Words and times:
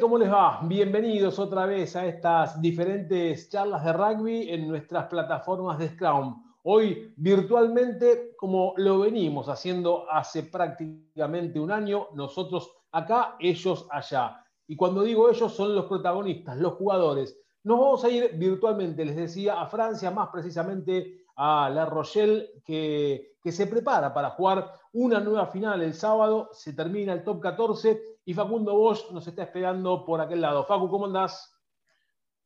¿Cómo 0.00 0.16
les 0.16 0.32
va? 0.32 0.60
Bienvenidos 0.62 1.38
otra 1.38 1.66
vez 1.66 1.94
a 1.94 2.06
estas 2.06 2.58
diferentes 2.62 3.50
charlas 3.50 3.84
de 3.84 3.92
rugby 3.92 4.48
en 4.48 4.66
nuestras 4.66 5.08
plataformas 5.08 5.78
de 5.78 5.90
Scrum. 5.90 6.42
Hoy 6.62 7.12
virtualmente, 7.18 8.34
como 8.38 8.72
lo 8.78 9.00
venimos 9.00 9.50
haciendo 9.50 10.10
hace 10.10 10.44
prácticamente 10.44 11.60
un 11.60 11.70
año, 11.70 12.08
nosotros 12.14 12.72
acá, 12.92 13.36
ellos 13.38 13.86
allá. 13.90 14.42
Y 14.66 14.74
cuando 14.74 15.02
digo 15.02 15.28
ellos, 15.28 15.52
son 15.52 15.74
los 15.74 15.84
protagonistas, 15.84 16.56
los 16.56 16.74
jugadores. 16.74 17.38
Nos 17.64 17.78
vamos 17.78 18.02
a 18.02 18.08
ir 18.08 18.30
virtualmente, 18.38 19.04
les 19.04 19.16
decía, 19.16 19.60
a 19.60 19.66
Francia, 19.66 20.10
más 20.10 20.30
precisamente 20.30 21.24
a 21.36 21.68
La 21.68 21.84
Rochelle, 21.84 22.62
que, 22.64 23.34
que 23.42 23.52
se 23.52 23.66
prepara 23.66 24.14
para 24.14 24.30
jugar 24.30 24.72
una 24.94 25.20
nueva 25.20 25.46
final 25.48 25.82
el 25.82 25.92
sábado. 25.92 26.48
Se 26.52 26.72
termina 26.72 27.12
el 27.12 27.22
top 27.22 27.40
14 27.40 28.09
y 28.24 28.34
Facundo 28.34 28.76
Bosch 28.76 29.10
nos 29.12 29.26
está 29.26 29.44
esperando 29.44 30.04
por 30.04 30.20
aquel 30.20 30.40
lado. 30.40 30.64
Facu, 30.64 30.88
¿cómo 30.88 31.06
andás? 31.06 31.56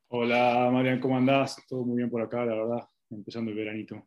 Hola, 0.08 0.70
Marian, 0.72 1.00
¿cómo 1.00 1.16
andás? 1.16 1.62
Todo 1.68 1.84
muy 1.84 1.96
bien 1.96 2.10
por 2.10 2.22
acá, 2.22 2.44
la 2.44 2.54
verdad, 2.54 2.88
empezando 3.10 3.50
el 3.50 3.56
veranito. 3.56 4.06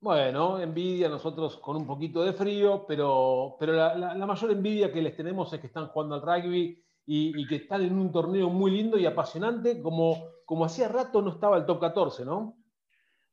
Bueno, 0.00 0.60
envidia 0.60 1.08
nosotros 1.08 1.56
con 1.56 1.76
un 1.76 1.86
poquito 1.86 2.22
de 2.22 2.32
frío, 2.32 2.84
pero, 2.86 3.56
pero 3.58 3.72
la, 3.72 4.26
mayor 4.26 4.52
envidia 4.52 4.92
que 4.92 5.02
les 5.02 5.16
tenemos 5.16 5.52
es 5.52 5.60
que 5.60 5.66
están 5.66 5.88
jugando 5.88 6.14
al 6.14 6.22
rugby 6.22 6.80
y, 7.06 7.46
que 7.48 7.56
están 7.56 7.82
en 7.82 7.94
un 7.94 8.12
torneo 8.12 8.48
muy 8.50 8.70
lindo 8.70 8.96
y 8.96 9.06
apasionante, 9.06 9.82
como, 9.82 10.42
como 10.44 10.64
hacía 10.64 10.86
rato 10.86 11.20
no 11.20 11.32
estaba 11.32 11.56
el 11.56 11.66
top 11.66 11.80
14, 11.80 12.24
¿no? 12.24 12.56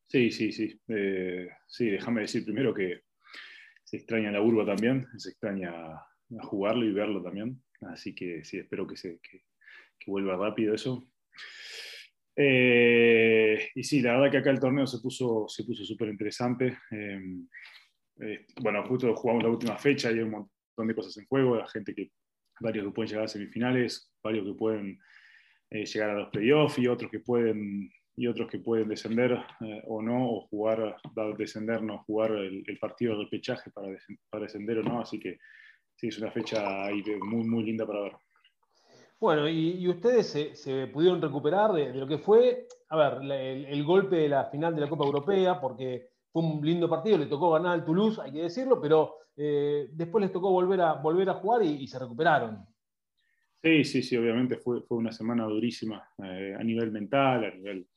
Sí, 0.07 0.31
sí, 0.31 0.51
sí. 0.51 0.79
Eh, 0.87 1.47
sí, 1.67 1.89
déjame 1.91 2.21
decir 2.21 2.43
primero 2.43 2.73
que 2.73 3.01
se 3.83 3.97
extraña 3.97 4.31
la 4.31 4.41
urba 4.41 4.65
también, 4.65 5.05
se 5.17 5.29
extraña 5.29 6.01
jugarlo 6.41 6.85
y 6.85 6.93
verlo 6.93 7.21
también. 7.21 7.61
Así 7.81 8.13
que 8.13 8.43
sí, 8.43 8.57
espero 8.57 8.87
que, 8.87 8.97
se, 8.97 9.19
que, 9.19 9.43
vuelva 10.07 10.37
rápido 10.37 10.73
eso. 10.73 11.07
Eh, 12.35 13.69
y 13.73 13.83
sí, 13.83 14.01
la 14.01 14.13
verdad 14.13 14.31
que 14.31 14.37
acá 14.37 14.51
el 14.51 14.59
torneo 14.59 14.85
se 14.85 14.99
puso 14.99 15.47
se 15.47 15.63
puso 15.63 15.83
súper 15.83 16.09
interesante. 16.09 16.77
Em, 16.91 17.47
eh, 18.19 18.45
bueno, 18.61 18.83
justo 18.87 19.13
jugamos 19.15 19.43
la 19.43 19.49
última 19.49 19.77
fecha 19.77 20.11
y 20.11 20.15
hay 20.15 20.21
un 20.21 20.31
montón 20.31 20.87
de 20.87 20.95
cosas 20.95 21.17
en 21.17 21.25
juego. 21.25 21.55
La 21.55 21.67
gente 21.67 21.93
que, 21.93 22.11
varios 22.59 22.85
que 22.85 22.91
pueden 22.91 23.09
llegar 23.09 23.25
a 23.25 23.27
semifinales, 23.27 24.11
varios 24.23 24.45
que 24.45 24.53
pueden 24.53 24.99
eh, 25.71 25.85
llegar 25.85 26.11
a 26.11 26.19
los 26.19 26.29
playoffs 26.29 26.77
y 26.79 26.87
otros 26.87 27.11
que 27.11 27.19
pueden 27.19 27.91
y 28.17 28.27
otros 28.27 28.49
que 28.49 28.59
pueden 28.59 28.87
descender 28.87 29.37
o 29.87 30.01
no, 30.01 30.31
o 30.31 30.47
jugar, 30.47 30.95
descender, 31.37 31.81
no, 31.81 32.01
jugar 32.05 32.31
el, 32.31 32.77
partido 32.79 33.19
de 33.19 33.27
pechaje 33.27 33.71
para, 33.71 33.89
para 34.29 34.43
descender 34.45 34.77
o 34.77 34.83
no. 34.83 35.01
Así 35.01 35.19
que 35.19 35.37
sí, 36.05 36.09
es 36.09 36.21
una 36.21 36.31
fecha 36.31 36.89
muy, 37.23 37.43
muy 37.47 37.63
linda 37.63 37.85
para 37.85 38.01
ver. 38.01 38.11
Bueno, 39.19 39.49
y, 39.49 39.87
ustedes 39.87 40.27
se, 40.53 40.87
pudieron 40.87 41.21
recuperar 41.21 41.71
de, 41.71 41.93
lo 41.93 42.07
que 42.07 42.17
fue, 42.17 42.67
a 42.89 42.97
ver, 42.97 43.31
el, 43.31 43.83
golpe 43.83 44.17
de 44.17 44.29
la 44.29 44.45
final 44.45 44.75
de 44.75 44.81
la 44.81 44.89
Copa 44.89 45.05
Europea, 45.05 45.59
porque 45.59 46.09
fue 46.31 46.43
un 46.43 46.65
lindo 46.65 46.89
partido, 46.89 47.17
le 47.17 47.25
tocó 47.25 47.51
ganar 47.51 47.73
al 47.73 47.85
Toulouse, 47.85 48.21
hay 48.21 48.33
que 48.33 48.43
decirlo, 48.43 48.79
pero 48.79 49.15
eh, 49.37 49.87
después 49.91 50.21
les 50.21 50.31
tocó 50.31 50.51
volver 50.51 50.81
a, 50.81 50.93
volver 50.93 51.29
a 51.29 51.35
jugar 51.35 51.63
y, 51.63 51.87
se 51.87 51.97
recuperaron. 51.97 52.65
Sí, 53.63 53.83
sí, 53.83 54.03
sí, 54.03 54.15
obviamente 54.17 54.57
fue, 54.57 54.81
fue 54.81 54.97
una 54.97 55.11
semana 55.11 55.45
durísima 55.45 56.07
eh, 56.23 56.55
a 56.59 56.63
nivel 56.63 56.91
mental, 56.91 57.45
a 57.45 57.55
nivel 57.55 57.87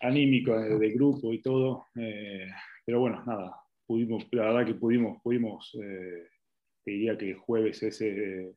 anímico 0.00 0.56
eh, 0.56 0.78
de 0.78 0.90
grupo 0.90 1.32
y 1.32 1.40
todo. 1.40 1.86
pero 2.84 2.98
bueno, 2.98 3.22
nada, 3.24 3.54
pudimos, 3.86 4.26
la 4.32 4.46
verdad 4.46 4.66
que 4.66 4.74
pudimos, 4.74 5.22
pudimos 5.22 5.76
te 6.90 6.94
diría 6.94 7.16
que 7.16 7.30
el 7.30 7.36
jueves 7.36 7.82
ese 7.84 8.52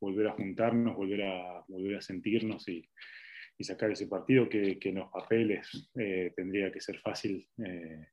volver 0.00 0.28
a 0.28 0.32
juntarnos, 0.32 0.96
volver 0.96 1.22
a, 1.24 1.64
volver 1.66 1.96
a 1.96 2.00
sentirnos 2.00 2.68
y, 2.68 2.88
sacar 3.60 3.92
ese 3.92 4.08
partido 4.08 4.48
que, 4.48 4.76
en 4.80 4.96
los 4.96 5.08
papeles 5.08 5.88
eh, 5.94 6.32
tendría 6.34 6.72
que 6.72 6.80
ser 6.80 6.98
fácil. 6.98 7.46
Eh, 7.64 8.08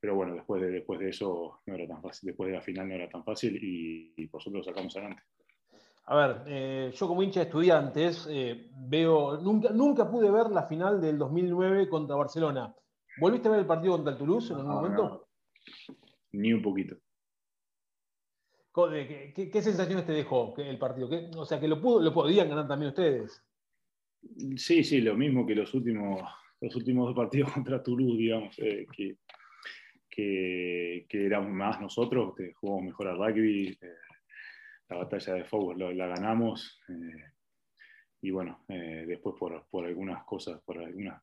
pero 0.00 0.14
bueno, 0.14 0.34
después 0.34 0.62
de, 0.62 0.70
después 0.70 0.98
de 0.98 1.10
eso 1.10 1.60
no 1.66 1.74
era 1.74 1.86
tan 1.86 2.00
fácil, 2.00 2.28
después 2.28 2.48
de 2.48 2.56
la 2.56 2.62
final 2.62 2.88
no 2.88 2.94
era 2.94 3.06
tan 3.06 3.22
fácil 3.22 3.58
y, 3.62 4.26
por 4.28 4.42
supuesto 4.42 4.70
lo 4.70 4.74
sacamos 4.74 4.96
adelante. 4.96 5.22
A 6.06 6.16
ver, 6.16 6.42
eh, 6.46 6.90
yo 6.94 7.06
como 7.06 7.22
hincha 7.22 7.40
de 7.40 7.46
estudiantes 7.46 8.26
veo, 8.88 9.38
nunca, 9.42 9.68
nunca 9.70 10.10
pude 10.10 10.30
ver 10.30 10.46
la 10.50 10.62
final 10.62 11.02
del 11.02 11.18
2009 11.18 11.88
contra 11.90 12.16
Barcelona. 12.16 12.74
¿Volviste 13.20 13.48
a 13.48 13.50
ver 13.50 13.60
el 13.60 13.66
partido 13.66 13.92
contra 13.92 14.12
el 14.12 14.18
Toulouse 14.18 14.52
en 14.52 14.60
algún 14.60 14.72
momento? 14.72 15.28
Ni 16.32 16.52
un 16.54 16.62
poquito. 16.62 16.96
¿Qué, 18.86 19.60
sensaciones 19.60 20.06
te 20.06 20.12
dejó 20.12 20.54
el 20.56 20.78
partido? 20.78 21.08
o 21.36 21.44
sea, 21.44 21.58
que 21.58 21.66
lo, 21.66 21.80
podían 21.80 22.48
ganar 22.48 22.68
también 22.68 22.90
ustedes. 22.90 23.42
Sí, 24.56 24.84
sí, 24.84 25.00
lo 25.00 25.16
mismo 25.16 25.44
que 25.44 25.56
los 25.56 25.74
últimos, 25.74 26.22
los 26.60 26.76
últimos 26.76 27.06
dos 27.06 27.16
partidos 27.16 27.52
contra 27.54 27.82
Toulouse, 27.82 28.16
digamos, 28.16 28.56
eh, 28.60 28.86
que, 28.94 29.16
que, 31.08 31.26
éramos 31.26 31.50
más 31.50 31.80
nosotros, 31.80 32.34
jugamos 32.60 32.84
mejor 32.84 33.08
al 33.08 33.18
rugby, 33.18 33.76
eh, 33.80 33.94
la 34.88 34.98
batalla 34.98 35.34
de 35.34 35.44
fútbol 35.44 35.96
la, 35.96 36.06
ganamos, 36.06 36.80
eh, 36.88 37.32
y 38.22 38.30
bueno, 38.30 38.64
después 38.68 39.34
por, 39.38 39.66
por, 39.70 39.86
algunas 39.86 40.24
cosas, 40.24 40.60
por, 40.64 40.78
algunas, 40.78 41.20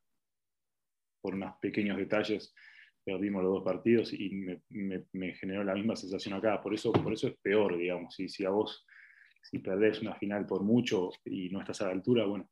por 1.21 1.35
unos 1.35 1.55
pequeños 1.59 1.97
detalles, 1.97 2.53
perdimos 3.05 3.43
los 3.43 3.53
dos 3.53 3.63
partidos 3.63 4.11
y 4.11 4.31
me, 4.69 5.33
generó 5.35 5.63
la 5.63 5.75
misma 5.75 5.95
sensación 5.95 6.33
acá. 6.33 6.59
Por 6.59 6.73
eso, 6.73 6.91
por 6.91 7.13
eso 7.13 7.27
es 7.27 7.35
peor, 7.37 7.77
digamos. 7.77 8.15
Si, 8.15 8.27
si 8.27 8.43
a 8.43 8.49
vos, 8.49 8.85
si 9.43 9.59
perdés 9.59 10.01
una 10.01 10.15
final 10.15 10.45
por 10.47 10.63
mucho 10.63 11.11
y 11.23 11.49
no 11.49 11.59
estás 11.59 11.81
a 11.81 11.85
la 11.85 11.91
altura, 11.91 12.25
bueno, 12.25 12.49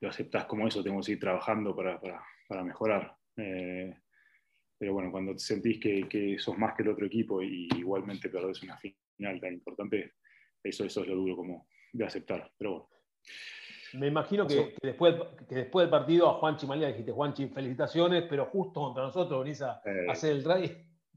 lo 0.00 0.08
aceptás 0.08 0.44
como 0.44 0.68
eso, 0.68 0.82
tengo 0.82 0.98
que 0.98 1.04
seguir 1.04 1.20
trabajando 1.20 1.74
para, 1.74 1.98
para, 1.98 2.22
para 2.46 2.62
mejorar. 2.62 3.16
Eh, 3.36 3.96
pero 4.78 4.92
bueno, 4.92 5.10
cuando 5.10 5.38
sentís 5.38 5.80
que, 5.80 6.06
que, 6.08 6.38
sos 6.38 6.58
más 6.58 6.74
que 6.74 6.82
el 6.82 6.90
otro 6.90 7.06
equipo 7.06 7.42
y 7.42 7.68
igualmente 7.76 8.28
perdés 8.28 8.62
una 8.62 8.76
final 8.76 9.40
tan 9.40 9.54
importante, 9.54 10.14
eso, 10.62 10.84
eso 10.84 11.02
es 11.02 11.08
lo 11.08 11.16
duro 11.16 11.36
como 11.36 11.68
de 11.92 12.04
aceptar. 12.04 12.52
Pero 12.58 12.70
bueno. 12.72 12.88
Me 13.94 14.06
imagino 14.06 14.46
que, 14.46 14.74
después, 14.80 15.14
que 15.48 15.54
después 15.54 15.84
del 15.84 15.90
partido 15.90 16.28
a 16.28 16.34
Juanchi 16.34 16.66
Malia 16.66 16.88
dijiste, 16.88 17.12
Juanchi, 17.12 17.48
felicitaciones, 17.48 18.24
pero 18.28 18.46
justo 18.46 18.80
contra 18.80 19.02
nosotros 19.02 19.44
venís 19.44 19.60
a, 19.62 19.82
eh, 19.84 20.06
hacer 20.08 20.32
el 20.32 20.42
try. 20.42 20.68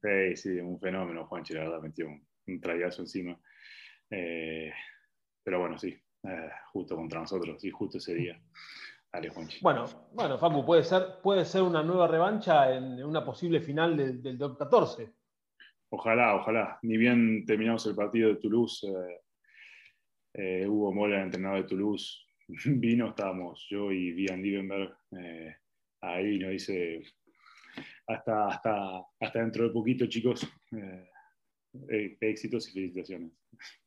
Sí, 0.01 0.35
sí, 0.35 0.49
un 0.59 0.79
fenómeno, 0.79 1.25
Juanchi, 1.25 1.53
la 1.53 1.61
verdad, 1.61 1.81
metió 1.81 2.07
un, 2.07 2.25
un 2.47 2.59
trayazo 2.59 3.01
encima. 3.01 3.39
Eh, 4.09 4.71
pero 5.41 5.59
bueno, 5.59 5.77
sí, 5.77 5.97
eh, 6.23 6.49
justo 6.73 6.95
contra 6.95 7.21
nosotros, 7.21 7.61
sí, 7.61 7.71
justo 7.71 7.97
ese 7.97 8.13
día. 8.13 8.41
Dale, 9.11 9.29
Juanchi. 9.29 9.59
Bueno, 9.61 9.85
bueno, 10.11 10.37
Facu, 10.37 10.65
puede 10.65 10.83
ser, 10.83 11.21
puede 11.23 11.45
ser 11.45 11.61
una 11.61 11.81
nueva 11.81 12.07
revancha 12.07 12.75
en 12.75 13.01
una 13.03 13.23
posible 13.23 13.61
final 13.61 13.95
del, 13.95 14.21
del 14.21 14.37
top 14.37 14.57
14. 14.57 15.13
Ojalá, 15.89 16.35
ojalá. 16.35 16.77
Ni 16.81 16.97
bien 16.97 17.45
terminamos 17.45 17.85
el 17.85 17.95
partido 17.95 18.29
de 18.29 18.35
Toulouse, 18.35 18.85
Hugo 20.67 20.93
Mola, 20.93 21.19
el 21.19 21.23
entrenador 21.23 21.61
de 21.61 21.69
Toulouse, 21.69 22.25
vino, 22.65 23.09
estábamos 23.09 23.65
yo 23.69 23.91
y 23.91 24.11
Dian 24.11 24.41
Liebenberg 24.41 24.95
eh, 25.11 25.55
ahí, 26.01 26.37
nos 26.39 26.51
dice, 26.51 27.01
hasta, 28.07 28.47
hasta, 28.47 29.05
hasta 29.19 29.39
dentro 29.39 29.63
de 29.65 29.69
poquito, 29.71 30.05
chicos, 30.05 30.47
eh, 30.71 31.09
eh, 31.89 32.17
éxitos 32.21 32.69
y 32.69 32.73
felicitaciones. 32.73 33.31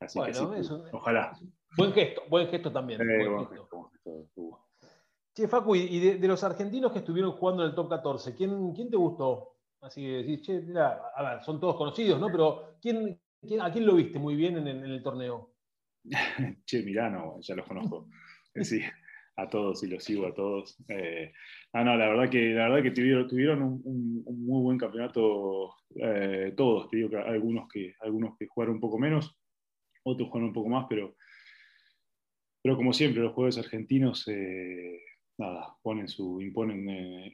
Así 0.00 0.20
que 0.22 0.32
sí, 0.32 0.44
ojalá. 0.92 1.36
Buen 1.76 1.92
gesto, 1.92 2.22
buen 2.28 2.46
gesto 2.48 2.70
también. 2.70 3.00
Che, 5.34 5.48
Facu, 5.48 5.74
y 5.74 5.98
de, 5.98 6.28
los 6.28 6.44
argentinos 6.44 6.92
que 6.92 6.98
estuvieron 7.00 7.32
jugando 7.32 7.64
en 7.64 7.70
el 7.70 7.74
top 7.74 7.88
14, 7.88 8.34
¿quién, 8.34 8.72
quién 8.74 8.90
te 8.90 8.96
gustó? 8.96 9.56
Así 9.80 10.02
que 10.02 10.08
decís, 10.18 10.42
che, 10.42 10.60
mira, 10.60 11.10
a 11.14 11.22
ver, 11.22 11.42
son 11.42 11.58
todos 11.58 11.76
conocidos, 11.76 12.20
¿no? 12.20 12.28
Pero 12.28 12.76
¿quién, 12.80 13.20
¿a 13.60 13.72
quién 13.72 13.86
lo 13.86 13.94
viste 13.94 14.20
muy 14.20 14.36
bien 14.36 14.56
en 14.56 14.84
el 14.84 15.02
torneo? 15.02 15.57
che, 16.64 16.82
Milano, 16.82 17.40
ya 17.40 17.54
los 17.54 17.66
conozco. 17.66 18.08
Sí, 18.60 18.80
a 19.36 19.48
todos 19.48 19.84
y 19.84 19.86
los 19.86 20.02
sigo 20.02 20.26
a 20.26 20.34
todos. 20.34 20.76
Eh, 20.88 21.32
ah, 21.74 21.84
no, 21.84 21.96
la 21.96 22.08
verdad 22.08 22.28
que, 22.28 22.54
la 22.54 22.68
verdad 22.68 22.82
que 22.82 22.90
tuvieron, 22.90 23.80
un, 23.84 24.24
muy 24.24 24.62
buen 24.62 24.78
campeonato 24.78 25.76
eh, 25.94 26.54
todos. 26.56 26.90
Te 26.90 26.96
digo 26.96 27.10
que 27.10 27.18
algunos, 27.18 27.68
que 27.68 27.94
algunos 28.00 28.36
que 28.36 28.48
jugaron 28.48 28.76
un 28.76 28.80
poco 28.80 28.98
menos, 28.98 29.38
otros 30.02 30.28
jugaron 30.28 30.48
un 30.48 30.54
poco 30.54 30.70
más, 30.70 30.86
pero, 30.88 31.14
pero 32.60 32.76
como 32.76 32.92
siempre, 32.92 33.22
los 33.22 33.32
jugadores 33.32 33.58
argentinos 33.58 34.26
eh, 34.26 35.02
nada, 35.36 35.72
ponen 35.82 36.08
su, 36.08 36.40
imponen, 36.40 37.30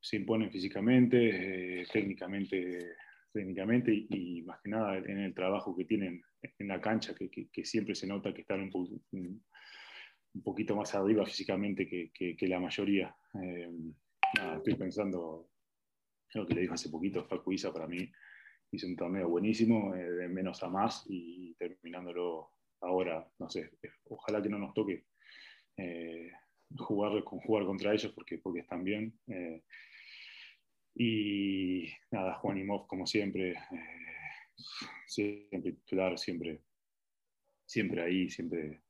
se 0.00 0.16
imponen 0.18 0.52
físicamente, 0.52 1.84
técnicamente 1.92 2.94
técnicamente 3.32 3.92
y, 3.92 4.42
más 4.42 4.60
que 4.62 4.70
nada 4.70 4.98
en 4.98 5.18
el 5.18 5.34
trabajo 5.34 5.76
que 5.76 5.84
tienen 5.84 6.22
en 6.42 6.68
la 6.68 6.80
cancha, 6.80 7.14
que, 7.14 7.64
siempre 7.64 7.94
se 7.94 8.06
nota 8.06 8.32
que 8.32 8.42
están 8.42 8.70
un, 8.72 9.44
poquito 10.42 10.76
más 10.76 10.94
arriba 10.94 11.26
físicamente 11.26 11.88
que, 11.88 12.48
la 12.48 12.60
mayoría. 12.60 13.14
Eh, 13.42 13.70
estoy 14.56 14.74
pensando, 14.74 15.50
lo 16.34 16.46
que 16.46 16.54
le 16.54 16.62
dijo 16.62 16.74
hace 16.74 16.88
poquito, 16.88 17.24
Facu 17.24 17.52
Isa 17.52 17.72
para 17.72 17.86
mí 17.86 18.10
hizo 18.72 18.86
un 18.86 18.96
torneo 18.96 19.28
buenísimo, 19.28 19.94
eh, 19.94 20.10
de 20.10 20.28
menos 20.28 20.62
a 20.62 20.68
más 20.68 21.04
y 21.08 21.54
terminándolo 21.54 22.52
ahora, 22.80 23.28
no 23.38 23.50
sé, 23.50 23.70
ojalá 24.04 24.40
que 24.40 24.48
no 24.48 24.58
nos 24.58 24.72
toque 24.72 25.04
jugar, 26.76 27.22
jugar 27.22 27.64
contra 27.64 27.92
ellos 27.92 28.12
porque, 28.12 28.38
porque 28.38 28.60
están 28.60 28.84
bien. 28.84 29.18
y 30.94 31.88
nada, 32.10 32.34
Juan 32.34 32.58
Imov, 32.58 32.86
como 32.86 33.06
siempre, 33.06 33.56
siempre 35.06 35.72
titular, 35.72 36.18
siempre, 36.18 36.60
siempre 37.66 38.02
ahí, 38.02 38.30
siempre 38.30 38.80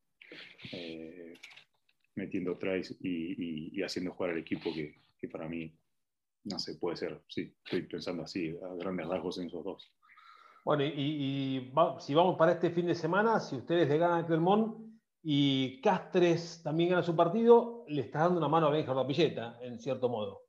metiendo 2.14 2.56
tries 2.58 2.96
y, 3.00 3.82
haciendo 3.82 4.12
jugar 4.12 4.32
al 4.32 4.38
equipo 4.38 4.70
que, 4.72 5.28
para 5.28 5.48
mí, 5.48 5.72
no 6.44 6.58
sé, 6.58 6.76
puede 6.76 6.96
ser, 6.96 7.22
sí, 7.28 7.54
estoy 7.64 7.82
pensando 7.82 8.22
así, 8.22 8.56
a 8.62 8.74
grandes 8.74 9.06
rasgos 9.06 9.38
en 9.38 9.46
esos 9.46 9.64
dos. 9.64 9.92
Bueno, 10.64 10.84
y, 10.84 11.72
si 11.98 12.14
vamos 12.14 12.36
para 12.36 12.52
este 12.52 12.70
fin 12.70 12.86
de 12.86 12.94
semana, 12.94 13.40
si 13.40 13.56
ustedes 13.56 13.88
le 13.88 13.98
ganan 13.98 14.24
a 14.24 14.26
Clermont 14.26 14.90
y 15.22 15.80
Castres 15.80 16.62
también 16.62 16.90
gana 16.90 17.02
su 17.02 17.16
partido, 17.16 17.84
le 17.88 18.02
estás 18.02 18.22
dando 18.22 18.38
una 18.38 18.48
mano 18.48 18.66
a 18.66 18.70
Benja 18.70 18.92
Rapilleta, 18.92 19.58
en 19.62 19.78
cierto 19.78 20.08
modo. 20.08 20.42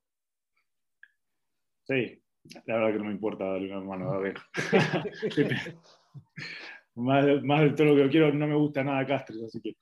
Sí, 1.84 2.21
la 2.66 2.76
verdad 2.76 2.92
que 2.92 2.98
no 3.00 3.06
me 3.06 3.12
importa 3.12 3.46
darle 3.46 3.72
una 3.72 3.82
mano 3.82 4.12
a 4.12 4.20
Benja. 4.20 4.50
más, 6.96 7.44
más 7.44 7.62
de 7.62 7.70
todo 7.72 7.96
lo 7.96 8.04
que 8.04 8.10
quiero, 8.10 8.34
no 8.34 8.48
me 8.48 8.56
gusta 8.56 8.84
nada 8.84 9.06
Castres, 9.06 9.44
así 9.44 9.62
que 9.62 9.76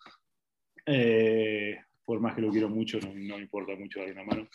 eh, 0.86 1.78
por 2.04 2.20
más 2.20 2.36
que 2.36 2.42
lo 2.42 2.50
quiero 2.50 2.70
mucho, 2.70 3.00
no, 3.00 3.14
me 3.14 3.44
importa 3.44 3.76
mucho 3.76 4.00
darle 4.00 4.14
una 4.14 4.24
mano. 4.24 4.48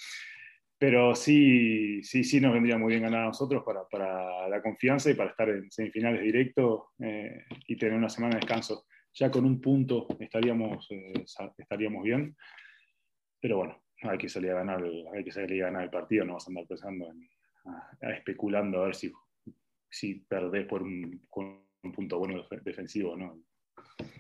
Pero 0.77 1.15
sí, 1.15 2.03
sí, 2.03 2.25
sí 2.25 2.41
nos 2.41 2.53
vendría 2.53 2.77
muy 2.77 2.91
bien 2.91 3.05
ganar 3.05 3.23
a 3.23 3.27
nosotros 3.27 3.63
para, 3.65 3.85
para 3.85 4.49
la 4.49 4.61
confianza 4.61 5.11
y 5.11 5.15
para 5.15 5.31
estar 5.31 5.49
en 5.49 5.71
semifinales 5.71 6.23
directos 6.23 6.89
eh, 6.99 7.45
y 7.69 7.77
tener 7.77 7.97
una 7.97 8.09
semana 8.09 8.35
de 8.35 8.41
descanso. 8.41 8.87
Ya 9.15 9.31
con 9.31 9.45
un 9.45 9.61
punto 9.61 10.09
estaríamos, 10.19 10.89
eh, 10.91 11.25
estaríamos 11.57 12.03
bien. 12.03 12.37
Pero 13.41 13.59
bueno, 13.59 13.81
hay 14.03 14.19
que 14.19 14.29
salir 14.29 14.51
a 14.51 14.55
ganar, 14.55 14.83
hay 15.15 15.23
que 15.23 15.31
salir 15.31 15.63
a 15.63 15.67
ganar 15.67 15.85
el 15.85 15.91
partido, 15.91 16.25
no 16.25 16.35
vas 16.35 16.49
a 16.49 16.51
andar 16.51 16.67
pensando 16.67 17.07
en, 17.07 17.29
especulando 18.01 18.81
a 18.81 18.87
ver 18.87 18.95
si, 18.95 19.13
si 19.89 20.15
perdés 20.15 20.67
por 20.67 20.83
un, 20.83 21.27
con 21.29 21.65
un 21.83 21.93
punto 21.93 22.19
bueno 22.19 22.43
defensivo, 22.65 23.17
¿no? 23.17 23.39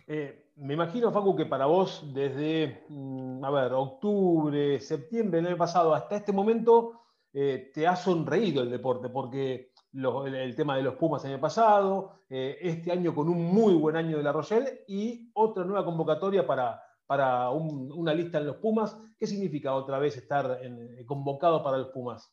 Eh, 0.06 0.50
me 0.56 0.74
imagino, 0.74 1.10
Facu, 1.10 1.34
que 1.34 1.46
para 1.46 1.66
vos 1.66 2.12
desde, 2.12 2.84
mm, 2.88 3.44
a 3.44 3.50
ver, 3.50 3.72
octubre, 3.72 4.78
septiembre 4.80 5.38
del 5.38 5.48
año 5.48 5.56
pasado 5.56 5.94
hasta 5.94 6.16
este 6.16 6.32
momento 6.32 7.00
eh, 7.32 7.70
te 7.74 7.86
ha 7.86 7.96
sonreído 7.96 8.62
el 8.62 8.70
deporte, 8.70 9.08
porque 9.08 9.72
el, 9.92 10.56
tema 10.56 10.76
de 10.76 10.82
los 10.82 10.94
Pumas 10.94 11.24
el 11.24 11.32
año 11.32 11.40
pasado, 11.40 12.20
eh, 12.28 12.58
este 12.60 12.92
año 12.92 13.14
con 13.14 13.28
un 13.28 13.42
muy 13.42 13.74
buen 13.74 13.96
año 13.96 14.16
de 14.16 14.22
la 14.22 14.32
Rochelle 14.32 14.84
y 14.86 15.30
otra 15.34 15.64
nueva 15.64 15.84
convocatoria 15.84 16.46
para, 16.46 16.80
para 17.06 17.50
una 17.50 18.14
lista 18.14 18.38
en 18.38 18.46
los 18.46 18.56
Pumas. 18.56 18.96
¿Qué 19.18 19.26
significa 19.26 19.74
otra 19.74 19.98
vez 19.98 20.16
estar 20.16 20.60
convocado 21.06 21.62
para 21.62 21.78
los 21.78 21.88
Pumas? 21.88 22.32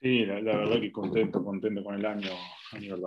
Sí, 0.00 0.26
la, 0.26 0.40
verdad 0.40 0.80
que 0.80 0.92
contento, 0.92 1.42
contento 1.42 1.82
con 1.82 1.94
el 1.94 2.04
año 2.04 2.30
a 2.72 2.78
nivel 2.78 3.00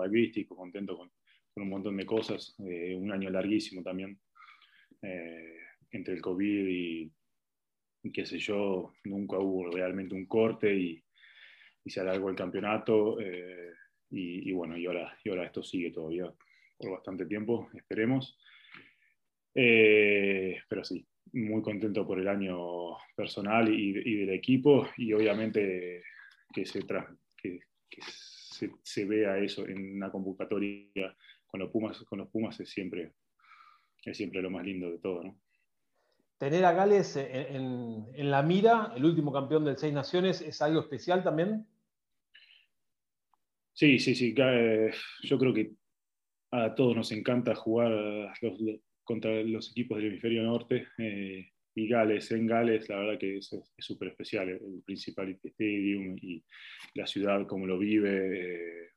contento 0.48 0.96
con, 0.96 1.10
un 1.56 1.68
montón 1.68 1.96
de 1.96 2.06
cosas, 2.06 2.56
eh, 2.66 2.96
un 2.96 3.12
año 3.12 3.30
larguísimo 3.30 3.82
también, 3.82 4.18
eh, 5.02 5.58
entre 5.90 6.14
el 6.14 6.20
COVID 6.20 6.66
y, 6.68 7.12
qué 8.12 8.26
sé 8.26 8.38
yo, 8.38 8.92
nunca 9.04 9.38
hubo 9.38 9.70
realmente 9.70 10.14
un 10.14 10.26
corte 10.26 10.74
y, 10.74 11.02
se 11.86 12.00
alargó 12.00 12.30
el 12.30 12.36
campeonato 12.36 13.18
eh, 13.20 13.72
y, 14.10 14.52
bueno, 14.52 14.76
y 14.76 14.86
ahora, 14.86 15.16
y 15.24 15.30
ahora 15.30 15.46
esto 15.46 15.60
sigue 15.60 15.90
todavía 15.90 16.32
por 16.78 16.92
bastante 16.92 17.26
tiempo, 17.26 17.68
esperemos. 17.74 18.38
pero 19.52 20.84
sí, 20.84 21.04
muy 21.32 21.62
contento 21.62 22.06
por 22.06 22.20
el 22.20 22.28
año 22.28 22.96
personal 23.16 23.72
y, 23.72 23.92
del 23.92 24.30
equipo 24.30 24.88
y 24.96 25.12
obviamente 25.12 26.02
que 26.52 26.66
se, 26.66 26.80
que, 27.36 27.60
que 27.88 28.02
se, 28.02 28.70
se, 28.82 29.04
vea 29.04 29.38
eso 29.38 29.66
en 29.66 29.96
una 29.96 30.10
convocatoria 30.10 31.16
con 31.46 31.60
los 31.60 31.70
Pumas, 31.70 31.98
con 32.04 32.18
los 32.18 32.28
Pumas 32.28 32.58
es 32.60 32.70
siempre, 32.70 33.12
es 34.04 34.16
siempre 34.16 34.42
lo 34.42 34.50
más 34.50 34.64
lindo 34.64 34.90
de 34.90 34.98
todo, 34.98 35.22
¿no? 35.24 35.40
Tener 36.40 36.64
a 36.64 36.72
Gales 36.72 37.16
en, 37.16 38.30
la 38.30 38.42
mira, 38.42 38.94
el 38.96 39.04
último 39.04 39.30
campeón 39.30 39.62
del 39.66 39.76
Seis 39.76 39.92
Naciones, 39.92 40.40
¿es 40.40 40.62
algo 40.62 40.80
especial 40.80 41.22
también? 41.22 41.66
Sí, 43.74 43.98
sí, 43.98 44.14
sí. 44.14 44.34
Yo 44.34 45.38
creo 45.38 45.52
que 45.52 45.72
a 46.50 46.74
todos 46.74 46.96
nos 46.96 47.12
encanta 47.12 47.54
jugar 47.54 48.32
contra 49.04 49.42
los 49.42 49.70
equipos 49.70 49.98
del 49.98 50.06
hemisferio 50.06 50.42
norte. 50.42 50.88
Eh, 50.96 51.50
y 51.74 51.88
Gales, 51.88 52.30
en 52.32 52.46
Gales, 52.46 52.88
la 52.88 52.98
verdad 52.98 53.18
que 53.18 53.38
es 53.38 53.50
súper 53.78 54.08
especial 54.08 54.48
el, 54.48 54.82
principal 54.84 55.38
stadium 55.44 56.16
y 56.20 56.42
la 56.94 57.06
ciudad, 57.06 57.46
como 57.46 57.66
lo 57.66 57.78
vive. 57.78 58.84
Eh, 58.84 58.90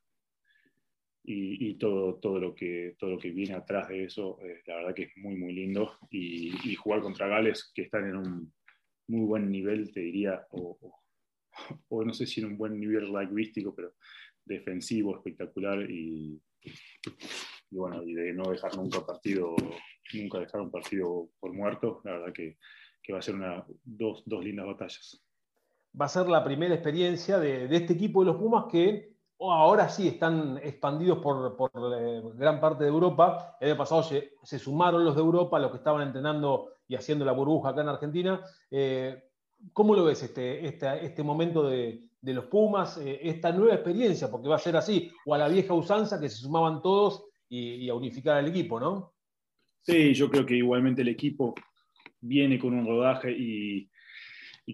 y, 1.26 1.74
todo, 1.76 2.16
todo, 2.16 2.38
lo 2.38 2.54
que, 2.54 2.96
todo 2.98 3.12
lo 3.12 3.18
que 3.18 3.30
viene 3.30 3.54
atrás 3.54 3.88
de 3.88 4.04
eso, 4.04 4.38
eh, 4.44 4.62
la 4.66 4.76
verdad 4.76 4.94
que 4.94 5.04
es 5.04 5.16
muy, 5.16 5.36
muy 5.36 5.54
lindo. 5.54 5.98
Y, 6.10 6.74
jugar 6.74 7.00
contra 7.00 7.28
Gales, 7.28 7.70
que 7.74 7.82
están 7.82 8.06
en 8.08 8.16
un 8.16 8.52
muy 9.06 9.24
buen 9.26 9.50
nivel, 9.50 9.90
te 9.92 10.00
diría, 10.00 10.46
o, 10.50 10.78
o, 11.88 12.04
no 12.04 12.12
sé 12.12 12.26
si 12.26 12.40
en 12.40 12.48
un 12.48 12.58
buen 12.58 12.78
nivel 12.78 13.08
rugbyístico, 13.08 13.74
pero 13.74 13.94
defensivo, 14.44 15.16
espectacular. 15.16 15.90
Y, 15.90 16.38
y, 17.74 17.76
bueno, 17.76 18.02
y 18.04 18.14
de 18.14 18.32
no 18.32 18.50
dejar 18.50 18.76
nunca 18.76 19.04
partido, 19.04 19.56
nunca 20.14 20.38
dejar 20.38 20.60
un 20.60 20.70
partido 20.70 21.28
por 21.40 21.52
muerto, 21.52 22.00
la 22.04 22.12
verdad 22.12 22.32
que, 22.32 22.58
que 23.02 23.12
va 23.12 23.18
a 23.18 23.22
ser 23.22 23.34
una, 23.34 23.66
dos, 23.82 24.22
dos 24.24 24.44
lindas 24.44 24.66
batallas. 24.66 25.20
Va 26.00 26.06
a 26.06 26.08
ser 26.08 26.28
la 26.28 26.44
primera 26.44 26.72
experiencia 26.72 27.38
de, 27.38 27.66
de 27.66 27.76
este 27.76 27.94
equipo 27.94 28.20
de 28.20 28.26
los 28.26 28.36
Pumas 28.36 28.66
que 28.70 29.14
ahora 29.40 29.88
sí 29.88 30.06
están 30.06 30.58
expandidos 30.62 31.18
por, 31.18 31.58
eh, 31.98 32.22
gran 32.34 32.60
parte 32.60 32.84
de 32.84 32.90
Europa. 32.90 33.56
El 33.60 33.70
año 33.70 33.78
pasado 33.78 34.04
se, 34.04 34.58
sumaron 34.58 35.04
los 35.04 35.16
de 35.16 35.20
Europa, 35.20 35.58
los 35.58 35.72
que 35.72 35.78
estaban 35.78 36.06
entrenando 36.06 36.68
y 36.86 36.94
haciendo 36.94 37.24
la 37.24 37.32
burbuja 37.32 37.70
acá 37.70 37.82
en 37.82 37.88
Argentina. 37.88 38.40
Eh, 38.70 39.30
¿Cómo 39.72 39.94
lo 39.94 40.04
ves 40.04 40.22
este, 40.22 40.66
este, 40.66 41.22
momento 41.24 41.68
de, 41.68 42.08
los 42.22 42.44
Pumas, 42.44 42.98
eh, 42.98 43.18
esta 43.22 43.50
nueva 43.50 43.74
experiencia? 43.74 44.30
Porque 44.30 44.48
va 44.48 44.56
a 44.56 44.60
ser 44.60 44.76
así, 44.76 45.10
o 45.26 45.34
a 45.34 45.38
la 45.38 45.48
vieja 45.48 45.74
usanza 45.74 46.20
que 46.20 46.28
se 46.28 46.36
sumaban 46.36 46.80
todos 46.80 47.24
y, 47.54 47.88
a 47.88 47.94
unificar 47.94 48.38
al 48.38 48.48
equipo, 48.48 48.80
¿no? 48.80 49.14
Sí, 49.82 50.14
yo 50.14 50.30
creo 50.30 50.46
que 50.46 50.56
igualmente 50.56 51.02
el 51.02 51.08
equipo 51.08 51.54
viene 52.20 52.58
con 52.58 52.74
un 52.74 52.86
rodaje 52.86 53.30
y, 53.30 53.88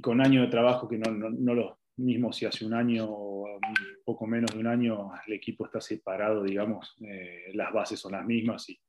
con 0.01 0.21
años 0.21 0.45
de 0.45 0.51
trabajo 0.51 0.89
que 0.89 0.99
no, 0.99 1.11
no, 1.11 1.55
lo, 1.55 1.81
mismo 1.97 2.33
si 2.33 2.47
hace 2.47 2.65
un 2.65 2.73
año 2.73 3.07
o 3.09 3.59
poco 4.05 4.27
menos 4.27 4.53
de 4.55 4.61
un 4.61 4.67
año 4.67 5.11
el 5.27 5.33
equipo 5.35 5.67
está 5.67 5.81
separado, 5.81 6.43
digamos, 6.43 6.97
eh, 7.05 7.51
las 7.55 7.73
bases 7.73 8.01
son 8.01 8.13
las 8.13 8.25
mismas 8.25 8.69
y, 8.71 8.81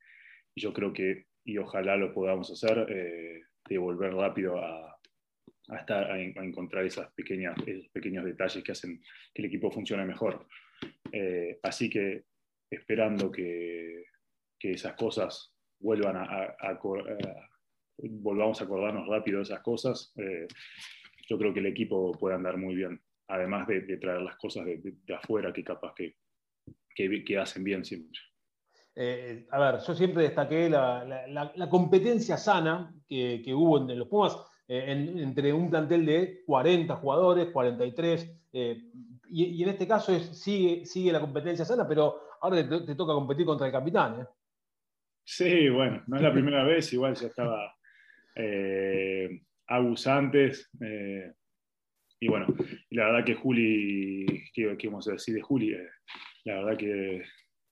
yo 0.54 0.74
creo 0.74 0.92
que, 0.92 1.28
y 1.46 1.58
ojalá 1.58 1.96
lo 1.96 2.14
podamos 2.14 2.52
hacer, 2.52 2.86
eh, 2.90 3.42
de 3.68 3.78
volver 3.78 4.14
rápido 4.14 4.58
a, 4.58 5.00
estar, 5.80 6.12
a, 6.12 6.22
encontrar 6.22 6.86
esas 6.86 7.12
pequeñas, 7.14 7.56
esos 7.66 7.88
pequeños 7.90 8.26
detalles 8.26 8.62
que 8.62 8.74
hacen 8.74 9.02
que 9.34 9.42
el 9.42 9.48
equipo 9.48 9.72
funcione 9.72 10.06
mejor. 10.06 10.46
Eh, 11.12 11.58
así 11.64 11.90
que 11.90 12.26
esperando 12.72 13.32
que, 13.32 14.06
que, 14.58 14.72
esas 14.72 14.94
cosas 14.94 15.54
vuelvan 15.80 16.18
a, 16.18 16.56
volvamos 17.98 18.60
a 18.62 18.64
acordarnos 18.64 19.08
rápido 19.08 19.38
de 19.38 19.44
esas 19.44 19.62
cosas 19.62 20.14
yo 21.32 21.38
creo 21.38 21.54
que 21.54 21.62
el 21.62 21.68
equipo 21.68 22.12
puede 22.12 22.36
andar 22.36 22.58
muy 22.58 22.76
bien, 22.76 23.02
además 23.30 23.66
de, 23.66 23.82
traer 23.98 24.22
las 24.22 24.36
cosas 24.36 24.66
de, 24.66 25.16
afuera 25.16 25.54
que 25.54 25.64
capaz 25.64 25.94
que, 25.96 26.16
que, 26.94 27.38
hacen 27.38 27.64
bien 27.64 27.86
siempre. 27.86 28.20
Eh, 28.94 29.48
a 29.50 29.60
ver, 29.60 29.82
yo 29.82 29.96
siempre 29.96 30.24
destaqué 30.24 30.70
la, 30.70 31.70
competencia 31.70 32.36
sana 32.36 32.94
que, 33.08 33.44
hubo 33.56 33.78
en, 33.78 33.98
los 33.98 34.10
Pumas 34.10 34.36
eh, 34.68 34.86
entre 34.90 35.54
un 35.54 35.70
plantel 35.70 36.06
de 36.06 36.44
40 36.46 36.98
jugadores, 36.98 37.48
43, 37.52 38.32
eh, 38.52 38.82
y, 39.30 39.64
en 39.64 39.70
este 39.70 39.88
caso 39.88 40.18
sigue, 40.20 40.86
sigue 40.86 41.14
la 41.14 41.22
competencia 41.22 41.64
sana, 41.64 41.88
pero 41.88 42.20
ahora 42.42 42.86
te, 42.86 42.96
toca 42.96 43.14
competir 43.14 43.46
contra 43.46 43.68
el 43.68 43.74
capitán. 43.74 44.28
Sí, 45.24 45.70
bueno, 45.70 46.04
no 46.08 46.18
es 46.18 46.22
la 46.24 46.34
primera 46.34 46.64
vez, 46.64 46.92
igual 46.94 47.16
ya 47.16 47.28
estaba 47.28 47.74
abusantes. 49.72 50.70
Eh, 50.82 51.32
y 52.20 52.28
bueno, 52.28 52.48
la 52.92 53.06
verdad 53.06 53.26
que 53.26 53.36
Juli, 53.36 54.44
¿qué, 54.54 54.78
vamos 54.86 55.08
a 55.08 55.14
decir 55.14 55.34
de 55.34 55.42
Juli? 55.42 55.74
Eh, 55.74 55.90
la 56.46 56.56
verdad 56.56 56.78
que 56.78 57.24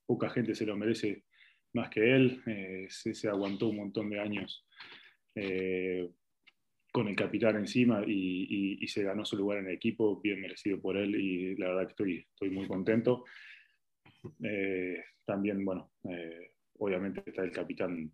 poca 0.06 0.30
gente 0.30 0.56
se 0.56 0.66
lo 0.66 0.76
merece 0.76 1.26
más 1.74 1.90
que 1.90 2.16
él. 2.16 2.42
Eh, 2.48 2.88
se, 2.90 3.28
aguantó 3.28 3.68
un 3.68 3.78
montón 3.78 4.10
de 4.10 4.20
años 4.20 4.66
con 6.92 7.08
el 7.08 7.16
capitán 7.16 7.56
encima 7.56 8.04
y, 8.06 8.86
se 8.88 9.04
ganó 9.04 9.24
su 9.24 9.38
lugar 9.38 9.60
en 9.60 9.68
el 9.68 9.76
equipo, 9.76 10.20
bien 10.20 10.42
merecido 10.42 10.82
por 10.82 10.98
él 10.98 11.16
y 11.16 11.56
la 11.56 11.68
verdad 11.68 11.84
que 11.84 11.92
estoy, 11.92 12.28
estoy 12.34 12.50
muy 12.50 12.68
contento. 12.68 13.24
También, 15.26 15.64
bueno, 15.64 15.92
obviamente 16.78 17.24
está 17.26 17.44
el 17.44 17.52
capitán. 17.52 18.12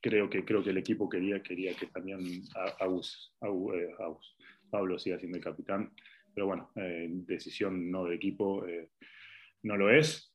creo, 0.00 0.30
que, 0.30 0.44
creo 0.44 0.62
que 0.62 0.70
el 0.70 0.78
equipo 0.78 1.08
quería, 1.08 1.42
quería 1.42 1.74
que 1.74 1.86
también 1.86 2.20
Pablo 4.70 4.98
siga 4.98 5.18
siendo 5.18 5.38
el 5.38 5.44
capitán, 5.44 5.92
pero 6.34 6.46
bueno, 6.46 6.70
decisión 6.74 7.90
no 7.90 8.04
del 8.04 8.14
equipo 8.14 8.64
no 9.62 9.76
lo 9.76 9.90
es. 9.90 10.34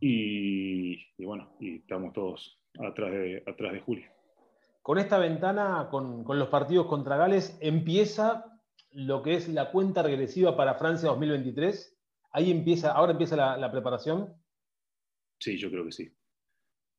Y, 0.00 1.24
bueno, 1.24 1.56
y 1.60 1.76
estamos 1.76 2.12
todos 2.12 2.60
atrás 2.78 3.10
de, 3.12 3.42
atrás 3.46 3.72
de 3.72 3.80
Julio. 3.80 4.06
Con 4.82 4.98
esta 4.98 5.18
ventana, 5.18 5.88
con, 5.90 6.24
los 6.26 6.48
partidos 6.48 6.86
contra 6.86 7.16
Gales, 7.16 7.58
empieza 7.60 8.44
lo 8.92 9.22
que 9.22 9.34
es 9.34 9.48
la 9.48 9.70
cuenta 9.70 10.02
regresiva 10.02 10.56
para 10.56 10.74
Francia 10.74 11.08
2023. 11.10 11.97
Ahí 12.32 12.50
empieza, 12.50 12.92
ahora 12.92 13.12
empieza 13.12 13.36
la, 13.36 13.70
preparación. 13.70 14.34
Sí, 15.40 15.56
yo 15.56 15.70
creo 15.70 15.84
que 15.84 15.92
sí. 15.92 16.12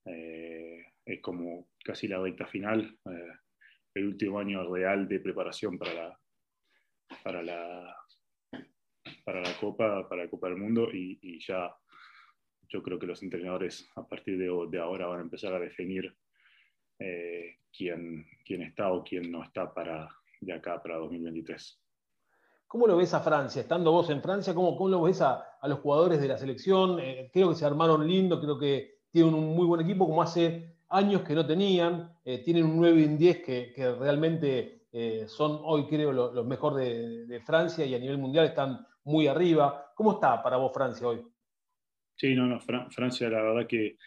Eh, 0.05 0.85
es 1.05 1.21
como 1.21 1.69
casi 1.83 2.07
la 2.07 2.19
recta 2.19 2.45
final, 2.47 2.97
eh, 3.05 3.33
el 3.95 4.07
último 4.07 4.39
año 4.39 4.71
real 4.73 5.07
de 5.07 5.19
preparación 5.19 5.77
para 5.77 5.93
la, 5.93 6.19
para 7.23 7.43
la, 7.43 7.95
para 9.23 9.41
la 9.41 9.53
Copa, 9.59 10.07
para 10.07 10.23
la 10.23 10.29
Copa 10.29 10.47
del 10.47 10.57
Mundo 10.57 10.89
y, 10.91 11.39
ya 11.45 11.75
yo 12.67 12.83
creo 12.83 12.99
que 12.99 13.07
los 13.07 13.23
entrenadores 13.23 13.89
a 13.95 14.07
partir 14.07 14.37
de, 14.37 14.79
ahora 14.79 15.07
van 15.07 15.19
a 15.19 15.23
empezar 15.23 15.53
a 15.53 15.59
definir 15.59 16.15
eh, 16.99 17.57
quién, 17.75 18.25
quién 18.45 18.61
está 18.61 18.91
o 18.91 19.03
quién 19.03 19.31
no 19.31 19.43
está 19.43 19.73
para 19.73 20.07
de 20.39 20.53
acá 20.53 20.81
para 20.81 20.97
2023. 20.97 21.81
¿Cómo 22.69 22.87
lo 22.87 22.95
ves 22.95 23.13
a 23.13 23.19
Francia? 23.19 23.61
Estando 23.61 23.91
vos 23.91 24.09
en 24.09 24.21
Francia, 24.21 24.53
¿cómo, 24.53 24.77
cómo 24.77 24.89
lo 24.89 25.01
ves 25.01 25.19
a, 25.21 25.43
los 25.63 25.79
jugadores 25.79 26.21
de 26.21 26.29
la 26.29 26.37
selección? 26.37 26.99
Eh, 27.01 27.29
creo 27.33 27.49
que 27.49 27.55
se 27.55 27.65
armaron 27.65 28.07
lindo, 28.07 28.39
creo 28.39 28.57
que 28.57 28.99
tienen 29.11 29.33
un 29.33 29.53
muy 29.53 29.65
buen 29.65 29.81
equipo, 29.81 30.07
como 30.07 30.21
hace 30.21 30.77
años 30.87 31.23
que 31.23 31.35
no 31.35 31.45
tenían. 31.45 32.13
Eh, 32.23 32.41
tienen 32.45 32.63
un 32.63 32.77
9 32.77 33.01
y 33.01 33.03
un 33.03 33.17
10 33.17 33.37
que, 33.39 33.73
que 33.75 33.91
realmente 33.95 34.77
son 35.27 35.59
hoy, 35.65 35.85
creo, 35.85 36.11
los, 36.11 36.45
mejores 36.47 36.87
de, 36.87 37.25
de, 37.27 37.41
Francia 37.41 37.85
y 37.85 37.93
a 37.93 37.99
nivel 37.99 38.17
mundial 38.17 38.45
están 38.45 38.87
muy 39.03 39.27
arriba. 39.27 39.91
¿Cómo 39.93 40.13
está 40.13 40.41
para 40.41 40.57
vos 40.57 40.71
Francia 40.73 41.07
hoy? 41.07 41.21
Sí, 42.15 42.35
no, 42.35 42.45
no, 42.47 42.59
Francia 42.59 43.29
la 43.29 43.41
verdad 43.41 43.67
que 43.67 43.97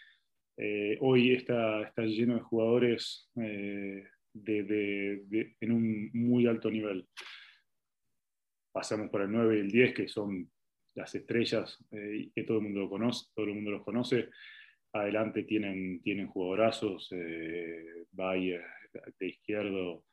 eh, 0.57 0.97
hoy 1.01 1.33
está, 1.33 1.81
está 1.81 2.03
lleno 2.03 2.35
de 2.35 2.41
jugadores 2.41 3.27
eh, 3.35 4.03
de, 4.33 5.55
en 5.59 5.71
un 5.71 6.11
muy 6.13 6.45
alto 6.47 6.69
nivel. 6.69 7.07
Pasamos 8.73 9.09
por 9.09 9.21
el 9.21 9.31
9 9.31 9.55
y 9.55 9.59
el 9.61 9.71
10, 9.71 9.93
que 9.93 10.07
son 10.09 10.51
las 10.95 11.15
estrellas 11.15 11.79
eh, 11.91 12.29
que 12.35 12.43
todo 12.43 12.57
el 12.57 12.63
mundo 12.63 12.81
lo 12.81 12.89
conoce, 12.89 13.27
todo 13.33 13.45
el 13.45 13.53
mundo 13.53 13.71
los 13.71 13.83
conoce. 13.83 14.29
Adelante 14.91 15.43
tienen, 15.43 16.01
tienen 16.01 16.27
jugadorazos, 16.27 17.09
Bayer 18.11 18.63
de 19.19 19.27
izquierdo, 19.27 20.05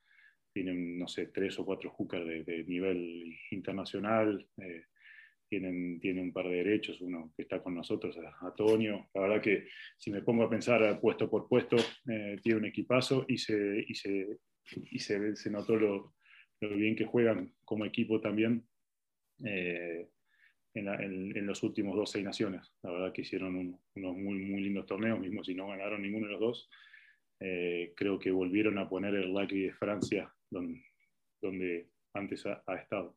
tienen, 0.52 0.98
no 0.98 1.08
sé, 1.08 1.26
tres 1.26 1.58
o 1.58 1.64
cuatro 1.64 1.90
hookers 1.90 2.46
de, 2.46 2.64
nivel 2.64 3.36
internacional, 3.50 4.46
eh, 4.58 4.84
tienen, 5.48 6.00
tienen 6.00 6.24
un 6.24 6.32
par 6.32 6.48
de 6.48 6.56
derechos, 6.56 7.00
uno 7.00 7.32
que 7.36 7.42
está 7.42 7.62
con 7.62 7.74
nosotros, 7.74 8.16
Antonio. 8.40 9.08
La 9.14 9.22
verdad 9.22 9.42
que 9.42 9.66
si 9.96 10.10
me 10.10 10.22
pongo 10.22 10.44
a 10.44 10.50
pensar 10.50 11.00
puesto 11.00 11.28
por 11.28 11.48
puesto, 11.48 11.76
eh, 12.08 12.38
tiene 12.42 12.58
un 12.58 12.66
equipazo 12.66 13.24
y 13.26 13.38
se, 13.38 13.84
y 13.86 13.94
se, 13.94 14.38
y 14.90 14.98
se, 14.98 15.34
se 15.34 15.50
notó 15.50 15.76
lo, 15.76 16.14
lo, 16.60 16.76
bien 16.76 16.96
que 16.96 17.06
juegan 17.06 17.52
como 17.64 17.84
equipo 17.84 18.20
también. 18.20 18.66
Eh, 19.44 20.08
en, 20.74 20.88
en, 20.88 21.46
los 21.46 21.62
últimos 21.62 21.96
dos 21.96 22.10
seis 22.10 22.24
naciones. 22.24 22.72
La 22.82 22.92
verdad 22.92 23.12
que 23.12 23.22
hicieron 23.22 23.56
unos 23.94 24.16
muy, 24.16 24.62
lindos 24.62 24.86
torneos, 24.86 25.18
mismo 25.18 25.42
si 25.42 25.54
no 25.54 25.68
ganaron 25.68 26.02
ninguno 26.02 26.26
de 26.26 26.32
los 26.32 26.40
dos. 26.40 26.70
creo 27.38 28.18
que 28.18 28.30
volvieron 28.30 28.78
a 28.78 28.88
poner 28.88 29.14
el 29.14 29.34
rugby 29.34 29.62
de 29.62 29.72
Francia 29.72 30.32
donde, 30.50 31.88
antes 32.14 32.44
ha, 32.46 32.74
estado. 32.74 33.16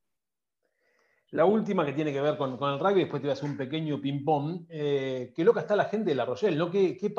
La 1.31 1.45
última 1.45 1.85
que 1.85 1.93
tiene 1.93 2.13
que 2.13 2.21
ver 2.21 2.37
con, 2.37 2.53
el 2.53 2.79
rugby, 2.79 3.01
después 3.01 3.21
te 3.21 3.27
voy 3.27 3.31
a 3.31 3.33
hacer 3.33 3.49
un 3.49 3.57
pequeño 3.57 3.99
ping-pong. 3.99 4.65
Eh, 4.69 5.33
qué 5.35 5.43
loca 5.43 5.61
está 5.61 5.75
la 5.75 5.85
gente 5.85 6.11
de 6.11 6.15
La 6.15 6.25
Rochelle, 6.25 6.57
qué 6.71 7.13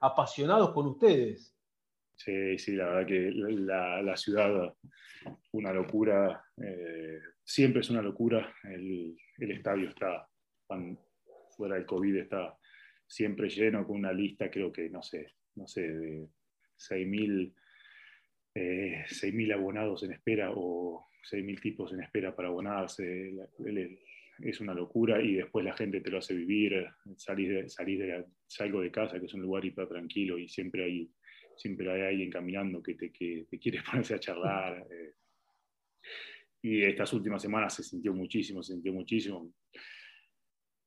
apasionados 0.00 0.70
con 0.72 0.86
ustedes. 0.86 1.56
Sí, 2.22 2.58
sí, 2.58 2.72
la 2.72 2.84
verdad 2.84 3.06
que 3.06 3.30
la, 3.32 4.02
la 4.02 4.14
ciudad, 4.14 4.74
una 5.52 5.72
locura. 5.72 6.44
Eh, 6.62 7.18
siempre 7.42 7.80
es 7.80 7.88
una 7.88 8.02
locura. 8.02 8.54
El, 8.64 9.16
el 9.38 9.50
estadio 9.52 9.88
está, 9.88 10.28
fuera 11.56 11.76
del 11.76 11.86
COVID, 11.86 12.16
está 12.16 12.54
siempre 13.06 13.48
lleno 13.48 13.86
con 13.86 13.96
una 13.96 14.12
lista, 14.12 14.50
creo 14.50 14.70
que, 14.70 14.90
no 14.90 15.02
sé, 15.02 15.32
no 15.54 15.66
sé, 15.66 15.88
de 15.88 16.28
6.000 16.76 17.54
eh, 18.54 19.04
6.000 19.08 19.54
abonados 19.54 20.02
en 20.02 20.12
espera 20.12 20.50
o 20.54 21.08
6.000 21.32 21.58
tipos 21.58 21.92
en 21.94 22.02
espera 22.02 22.36
para 22.36 22.48
abonarse. 22.48 23.32
Es 24.40 24.60
una 24.60 24.74
locura 24.74 25.22
y 25.22 25.36
después 25.36 25.64
la 25.64 25.74
gente 25.74 26.02
te 26.02 26.10
lo 26.10 26.18
hace 26.18 26.34
vivir. 26.34 26.86
Salís 27.16 27.48
de, 27.48 28.26
salgo 28.46 28.82
de 28.82 28.90
casa, 28.90 29.18
que 29.18 29.24
es 29.24 29.34
un 29.34 29.40
lugar 29.40 29.64
hiper 29.64 29.88
tranquilo 29.88 30.38
y 30.38 30.48
siempre 30.48 30.84
hay, 30.84 31.10
siempre 31.60 31.90
hay 31.90 32.02
alguien 32.02 32.30
caminando 32.30 32.82
que 32.82 32.94
te, 32.94 33.12
que 33.12 33.46
te 33.48 33.58
quiere 33.58 33.82
ponerse 33.90 34.14
a 34.14 34.20
charlar. 34.20 34.86
Eh. 34.90 35.14
Y 36.62 36.82
estas 36.82 37.12
últimas 37.12 37.42
semanas 37.42 37.74
se 37.74 37.82
sintió 37.82 38.14
muchísimo, 38.14 38.62
se 38.62 38.72
sintió 38.72 38.92
muchísimo. 38.92 39.52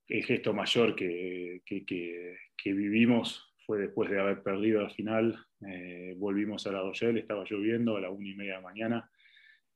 El 0.08 0.24
gesto 0.24 0.54
mayor 0.54 0.96
que, 0.96 1.62
que, 1.66 1.86
que 1.86 2.74
vivimos 2.74 3.54
fue 3.66 3.80
después 3.80 4.10
de 4.10 4.20
haber 4.20 4.44
perdido 4.44 4.82
la 4.82 4.90
final. 4.90 5.46
Eh, 5.68 6.14
volvimos 6.18 6.66
a 6.68 6.72
La 6.72 6.82
Rochelle, 6.82 7.20
estaba 7.20 7.44
lloviendo 7.50 7.96
a 7.96 8.02
la 8.02 8.10
una 8.10 8.30
y 8.30 8.36
media 8.36 8.56
de 8.56 8.62
la 8.62 8.68
mañana 8.68 9.12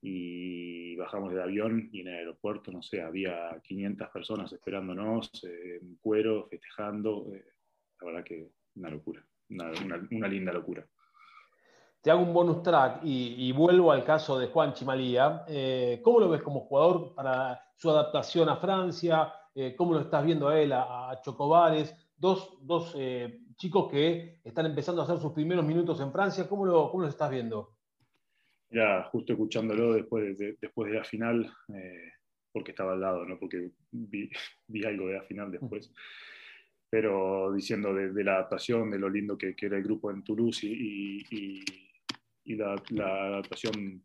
y 0.02 0.96
bajamos 0.96 1.32
del 1.32 1.42
avión 1.42 1.90
y 1.92 2.02
en 2.02 2.08
el 2.10 2.16
aeropuerto, 2.16 2.72
no 2.72 2.82
sé, 2.82 3.02
había 3.02 3.60
500 3.64 4.10
personas 4.10 4.54
esperándonos, 4.54 5.30
eh, 5.44 5.80
en 5.82 5.96
cuero, 5.96 6.48
festejando. 6.50 7.34
Eh, 7.34 7.46
la 8.02 8.08
verdad 8.08 8.24
que 8.24 8.50
una 8.76 8.90
locura, 8.90 9.26
una, 9.50 10.28
linda 10.28 10.52
locura. 10.52 10.86
Te 12.02 12.12
hago 12.12 12.22
un 12.22 12.34
bonus 12.34 12.64
track 12.64 13.02
y, 13.04 13.52
vuelvo 13.52 13.92
al 13.92 14.04
caso 14.04 14.40
de 14.40 14.48
Juan 14.48 14.74
Chimalía. 14.74 15.46
¿Cómo 16.02 16.20
lo 16.20 16.30
ves 16.30 16.42
como 16.42 16.62
jugador 16.62 17.14
para 17.16 17.62
su 17.76 17.90
adaptación 17.90 18.50
a 18.50 18.58
Francia? 18.58 19.34
¿Cómo 19.76 19.94
lo 19.94 20.02
estás 20.02 20.24
viendo 20.24 20.48
a 20.48 20.60
él, 20.60 20.72
a, 20.72 21.10
a 21.10 21.22
Chocobares? 21.22 21.94
Dos, 22.16 22.58
dos 22.62 22.96
chicos 23.58 23.90
que 23.92 24.40
están 24.44 24.68
empezando 24.68 25.02
a 25.02 25.06
hacer 25.06 25.18
sus 25.18 25.34
primeros 25.34 25.66
minutos 25.66 26.00
en 26.00 26.12
Francia. 26.12 26.48
¿Cómo 26.48 26.66
lo, 26.66 26.90
cómo 26.92 27.06
estás 27.06 27.30
viendo? 27.30 27.78
Ya, 28.70 29.04
justo 29.12 29.34
escuchándolo 29.34 29.94
después 29.94 30.38
de, 30.38 30.58
después 30.62 30.92
de 30.92 30.98
la 30.98 31.04
final, 31.04 31.52
eh, 31.74 32.12
porque 32.52 32.72
estaba 32.72 32.94
al 32.94 33.02
lado, 33.02 33.26
¿no? 33.26 33.40
porque 33.40 33.72
vi, 33.92 34.30
algo 34.86 35.08
de 35.08 35.14
la 35.14 35.24
final 35.24 35.52
después, 35.52 35.94
pero 36.90 37.54
diciendo 37.54 37.94
de, 37.94 38.24
la 38.24 38.36
adaptación, 38.36 38.90
de 38.90 39.00
lo 39.00 39.10
lindo 39.10 39.38
que, 39.38 39.56
era 39.60 39.78
el 39.78 39.84
grupo 39.84 40.12
en 40.12 40.24
Toulouse 40.24 40.66
y, 40.66 41.24
y, 41.30 42.56
la, 42.56 42.76
adaptación 42.94 44.04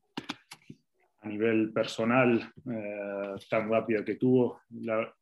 a 1.21 1.29
nivel 1.29 1.73
personal 1.73 2.53
eh, 2.69 3.35
tan 3.49 3.71
rápida 3.71 4.05
que 4.05 4.17
tuvo, 4.17 4.63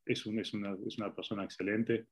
es, 0.07 0.25
un, 0.25 0.39
es, 0.39 0.55
una, 0.55 0.75
es 0.87 0.99
una 0.99 1.15
persona 1.15 1.45
excelente 1.45 2.07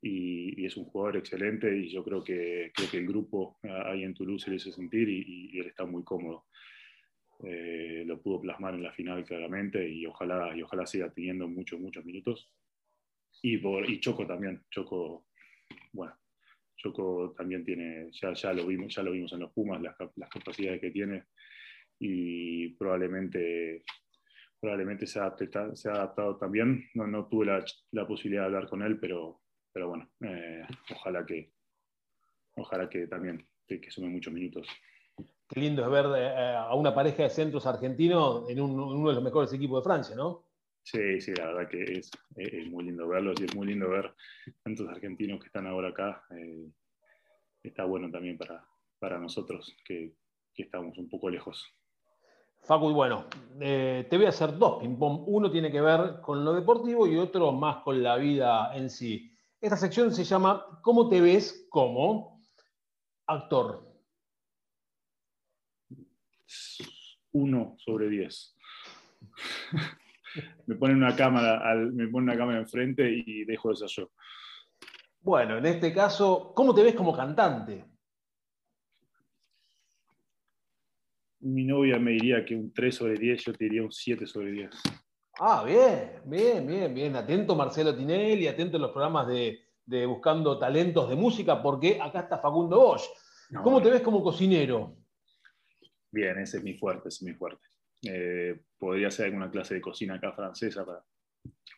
y, 0.00 0.64
es 0.64 0.76
un 0.76 0.84
jugador 0.84 1.16
excelente 1.16 1.76
y 1.76 1.88
yo 1.88 2.04
creo 2.04 2.22
que, 2.22 2.70
creo 2.72 2.90
que 2.90 2.98
el 2.98 3.06
grupo 3.06 3.58
ahí 3.86 4.04
en 4.04 4.14
Toulouse 4.14 4.44
se 4.44 4.50
le 4.50 4.56
hizo 4.56 4.70
sentir 4.70 5.08
y, 5.08 5.58
él 5.58 5.66
está 5.66 5.84
muy 5.84 6.04
cómodo. 6.04 6.46
Eh, 7.44 8.04
lo 8.06 8.20
pudo 8.22 8.40
plasmar 8.40 8.74
en 8.74 8.82
la 8.82 8.92
final 8.92 9.24
claramente 9.24 9.86
y 9.86 10.06
ojalá, 10.06 10.56
y 10.56 10.62
ojalá 10.62 10.86
siga 10.86 11.10
teniendo 11.10 11.48
muchos, 11.48 11.80
muchos 11.80 12.04
minutos. 12.04 12.50
Y, 13.42 13.58
por, 13.58 13.88
y 13.88 14.00
Choco 14.00 14.26
también, 14.26 14.64
Choco, 14.70 15.26
bueno, 15.92 16.14
Choco 16.76 17.34
también 17.36 17.64
tiene, 17.64 18.10
ya, 18.12 18.32
ya, 18.32 18.52
lo, 18.52 18.66
vimos, 18.66 18.94
ya 18.94 19.02
lo 19.02 19.12
vimos 19.12 19.32
en 19.32 19.40
los 19.40 19.52
Pumas, 19.52 19.80
las, 19.80 19.94
las 20.16 20.30
capacidades 20.30 20.80
que 20.80 20.90
tiene 20.90 21.24
y 21.98 22.70
probablemente 22.70 23.84
probablemente 24.60 25.06
se, 25.06 25.20
se 25.74 25.88
ha 25.88 25.92
adaptado 25.92 26.36
también. 26.36 26.88
No, 26.94 27.06
no 27.06 27.26
tuve 27.26 27.46
la, 27.46 27.64
la, 27.92 28.06
posibilidad 28.06 28.42
de 28.42 28.46
hablar 28.46 28.68
con 28.68 28.82
él, 28.82 28.98
pero, 28.98 29.42
pero 29.72 29.88
bueno, 29.88 30.10
eh, 30.20 30.66
ojalá 30.90 31.24
que 31.24 31.52
ojalá 32.56 32.88
que 32.88 33.06
también 33.06 33.46
que, 33.66 33.90
sume 33.90 34.08
muchos 34.08 34.32
minutos. 34.32 34.66
Qué 35.48 35.60
lindo 35.60 35.84
es 35.84 35.90
ver 35.90 36.06
eh, 36.16 36.54
a 36.56 36.74
una 36.74 36.94
pareja 36.94 37.24
de 37.24 37.30
centros 37.30 37.66
argentinos 37.66 38.48
en, 38.48 38.60
uno 38.60 39.08
de 39.08 39.14
los 39.14 39.22
mejores 39.22 39.52
equipos 39.52 39.82
de 39.82 39.88
Francia, 39.88 40.16
¿no? 40.16 40.45
Sí, 40.86 41.20
sí, 41.20 41.34
la 41.34 41.46
verdad 41.46 41.68
que 41.68 41.82
es, 41.82 42.10
muy 42.70 42.84
lindo 42.84 43.08
verlos 43.08 43.40
y 43.40 43.44
es 43.46 43.56
muy 43.56 43.66
lindo 43.66 43.90
ver 43.90 44.14
tantos 44.62 44.88
argentinos 44.88 45.40
que 45.40 45.46
están 45.46 45.66
ahora 45.66 45.88
acá. 45.88 46.24
Eh, 46.30 46.70
está 47.64 47.84
bueno 47.84 48.08
también 48.08 48.38
para, 48.38 48.64
para 49.00 49.18
nosotros 49.18 49.76
que, 49.84 50.14
que 50.54 50.62
estamos 50.62 50.96
un 50.96 51.08
poco 51.08 51.28
lejos. 51.28 51.66
Facu, 52.62 52.92
bueno, 52.92 53.26
te 53.58 54.08
voy 54.12 54.26
a 54.26 54.28
hacer 54.28 54.56
dos 54.56 54.78
ping-pong. 54.80 55.24
Uno 55.26 55.50
tiene 55.50 55.72
que 55.72 55.80
ver 55.80 56.20
con 56.20 56.44
lo 56.44 56.52
deportivo 56.52 57.08
y 57.08 57.16
otro 57.16 57.50
más 57.50 57.82
con 57.82 58.00
la 58.00 58.14
vida 58.14 58.70
en 58.76 58.88
sí. 58.88 59.36
Esta 59.60 59.76
sección 59.76 60.14
se 60.14 60.22
llama 60.22 60.80
¿Cómo 60.82 61.08
te 61.08 61.20
ves 61.20 61.66
como 61.68 62.44
actor? 63.26 63.92
Uno 67.32 67.74
sobre 67.76 68.08
diez. 68.08 68.56
me 70.66 70.74
ponen 70.76 70.96
una 70.96 71.14
cámara, 71.14 71.74
me 71.74 72.08
ponen 72.08 72.30
una 72.30 72.36
cámara 72.36 72.58
enfrente 72.58 73.10
y 73.10 73.44
dejo 73.44 73.70
de 73.70 73.76
ser 73.76 73.88
yo. 73.88 74.10
Bueno, 75.20 75.58
en 75.58 75.66
este 75.66 75.92
caso, 75.92 76.52
¿cómo 76.54 76.74
te 76.74 76.82
ves 76.82 76.94
como 76.94 77.16
cantante? 77.16 77.84
Mi 81.40 81.64
novia 81.64 81.98
me 81.98 82.12
diría 82.12 82.44
que 82.44 82.54
un 82.54 82.72
3 82.72 82.94
sobre 82.94 83.14
10, 83.14 83.44
yo 83.44 83.52
te 83.52 83.64
diría 83.64 83.82
un 83.82 83.92
7 83.92 84.26
sobre 84.26 84.52
10. 84.52 84.70
Ah, 85.38 85.64
bien, 85.64 86.22
bien, 86.24 86.66
bien, 86.66 86.94
bien. 86.94 87.16
Atento 87.16 87.54
Marcelo 87.54 87.94
Tinelli, 87.94 88.46
atento 88.46 88.76
a 88.76 88.80
los 88.80 88.90
programas 88.90 89.26
de, 89.26 89.62
Buscando 90.06 90.58
Talentos 90.58 91.08
de 91.08 91.16
Música, 91.16 91.62
porque 91.62 91.98
acá 92.00 92.20
está 92.20 92.38
Facundo 92.38 92.78
Bosch. 92.78 93.04
¿Cómo 93.62 93.82
te 93.82 93.90
ves 93.90 94.02
como 94.02 94.22
cocinero? 94.22 94.96
Bien, 96.10 96.38
ese 96.38 96.58
es 96.58 96.64
mi 96.64 96.74
fuerte, 96.74 97.08
ese 97.08 97.16
es 97.16 97.22
mi 97.22 97.34
fuerte. 97.34 97.66
Eh, 98.08 98.60
podría 98.78 99.10
ser 99.10 99.26
alguna 99.26 99.50
clase 99.50 99.74
de 99.74 99.80
cocina 99.80 100.14
acá 100.14 100.32
francesa 100.32 100.84
para, 100.84 101.04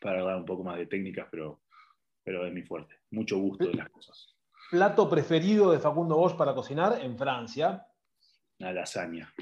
para 0.00 0.23
dar 0.23 0.37
un 0.37 0.44
poco 0.44 0.64
más 0.64 0.78
de 0.78 0.87
técnicas, 0.87 1.28
pero, 1.30 1.62
pero 2.23 2.47
es 2.47 2.52
mi 2.52 2.62
fuerte. 2.62 2.97
Mucho 3.11 3.38
gusto 3.38 3.68
de 3.68 3.75
las 3.75 3.88
cosas. 3.90 4.37
¿Plato 4.70 5.08
preferido 5.08 5.70
de 5.70 5.78
Facundo 5.78 6.16
Bosch 6.16 6.37
para 6.37 6.54
cocinar 6.54 7.00
en 7.00 7.16
Francia? 7.16 7.87
Una 8.58 8.73
lasaña. 8.73 9.32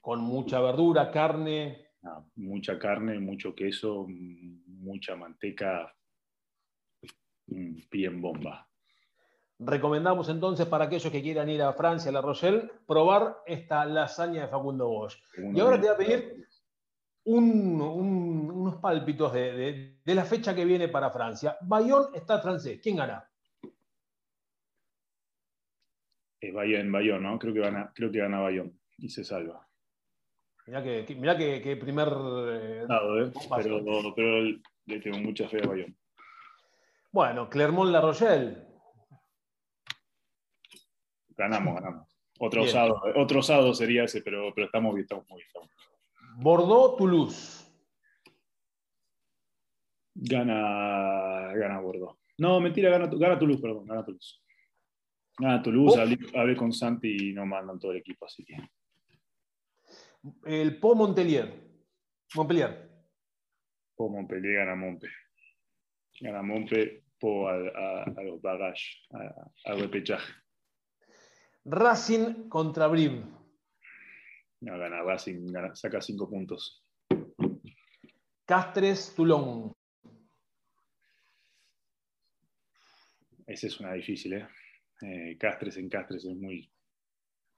Con 0.00 0.20
mucha 0.20 0.60
verdura, 0.60 1.10
carne. 1.10 1.90
mucha 2.36 2.78
carne, 2.78 3.18
mucho 3.18 3.54
queso, 3.54 4.06
mucha 4.08 5.16
manteca, 5.16 5.94
bien 7.46 8.20
bomba. 8.20 8.68
Recomendamos 9.58 10.28
entonces 10.28 10.66
para 10.66 10.84
aquellos 10.84 11.10
que 11.10 11.22
quieran 11.22 11.48
ir 11.48 11.62
a 11.62 11.72
Francia, 11.72 12.10
a 12.10 12.12
La 12.12 12.20
Rochelle, 12.20 12.70
probar 12.86 13.38
esta 13.46 13.86
lasaña 13.86 14.42
de 14.42 14.48
Facundo 14.48 14.88
Bosch. 14.88 15.16
y 15.36 15.58
ahora 15.60 15.80
te 15.80 15.86
voy 15.86 15.94
a 15.94 15.96
pedir 15.96 16.46
unos 17.24 18.76
pálpitos 18.76 19.32
de, 19.32 19.98
la 20.04 20.24
fecha 20.24 20.54
que 20.54 20.64
viene 20.64 20.88
para 20.88 21.10
Francia. 21.10 21.56
Bayón 21.62 22.06
está 22.14 22.38
francés. 22.40 22.80
¿Quién 22.82 22.96
gana? 22.96 23.28
Es 26.40 26.54
Bayón, 26.54 26.92
Bayón, 26.92 27.22
¿no? 27.22 27.38
Creo 27.38 27.54
que 27.54 27.60
gana, 27.60 27.90
creo 27.94 28.12
que 28.12 28.18
gana 28.18 28.40
Bayón 28.40 28.78
y 28.98 29.08
se 29.08 29.24
salva. 29.24 29.66
Mirá 30.66 30.82
que, 30.82 31.04
que, 31.62 31.76
primer. 31.76 32.08
Eh, 32.08 32.82
¿eh? 32.82 33.32
pero, 33.56 34.14
pero, 34.14 34.42
le 34.86 35.00
tengo 35.00 35.18
mucha 35.18 35.48
fe 35.48 35.62
a 35.64 35.66
Bayón. 35.66 35.96
Bueno, 37.10 37.48
Clermont-La 37.48 38.00
Rochelle. 38.00 38.65
Ganamos, 41.36 41.74
ganamos. 41.74 42.16
Otro 42.38 42.62
osado, 42.62 43.00
otro 43.16 43.40
osado 43.40 43.74
sería 43.74 44.04
ese, 44.04 44.20
pero, 44.22 44.52
pero 44.54 44.66
estamos 44.66 44.94
bien, 44.94 45.04
estamos 45.04 45.26
muy 45.28 45.42
bien. 45.42 45.70
Bordeaux-Toulouse. 46.38 47.64
Gana, 50.14 51.52
gana 51.54 51.80
Bordeaux. 51.80 52.18
No, 52.38 52.60
mentira, 52.60 52.90
gana, 52.90 53.06
gana 53.06 53.38
Toulouse, 53.38 53.60
perdón, 53.60 53.86
gana 53.86 54.04
Toulouse. 54.04 54.40
Gana 55.38 55.62
Toulouse, 55.62 56.00
hablé, 56.34 56.56
con 56.56 56.72
Santi 56.72 57.30
y 57.30 57.32
no 57.32 57.44
mandan 57.46 57.78
todo 57.78 57.92
el 57.92 57.98
equipo, 57.98 58.26
así 58.26 58.44
que. 58.44 58.56
El 60.44 60.78
Po 60.78 60.94
Montpellier. 60.94 61.52
Montpellier. 62.34 62.90
Po 63.94 64.08
Montpellier 64.08 64.54
gana 64.56 64.74
Monpe. 64.74 65.08
Gana 66.20 66.42
Monpe, 66.42 67.04
Po 67.18 67.48
a, 67.48 67.54
a, 68.04 68.22
los 68.22 68.40
bagages, 68.42 69.06
al 69.64 69.80
repechaje. 69.80 70.32
Racing 71.68 72.48
contra 72.48 72.86
Brive. 72.86 73.24
No, 74.60 74.78
gana 74.78 75.02
Racing, 75.02 75.52
saca 75.74 76.00
cinco 76.00 76.30
puntos. 76.30 76.82
Castres, 78.44 79.12
Toulon. 79.14 79.74
Esa 83.46 83.66
es 83.66 83.80
una 83.80 83.92
difícil, 83.94 84.34
¿eh? 84.34 84.48
¿eh? 85.02 85.36
Castres 85.38 85.76
en 85.76 85.88
Castres 85.88 86.24
es 86.24 86.36
muy, 86.36 86.70